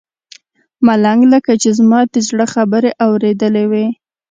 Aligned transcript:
ملنګ 0.85 1.21
لکه 1.33 1.53
چې 1.61 1.69
زما 1.77 1.99
د 2.13 2.15
زړه 2.27 2.45
خبره 2.53 2.89
اورېدلې 3.05 3.65
وي. 3.71 3.87